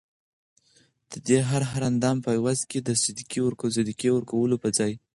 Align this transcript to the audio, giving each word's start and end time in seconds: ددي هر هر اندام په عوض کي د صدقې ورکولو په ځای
ددي 1.11 1.37
هر 1.49 1.63
هر 1.71 1.81
اندام 1.91 2.17
په 2.25 2.29
عوض 2.37 2.59
کي 2.69 2.79
د 2.81 2.89
صدقې 3.03 4.09
ورکولو 4.13 4.55
په 4.63 4.69
ځای 4.77 4.93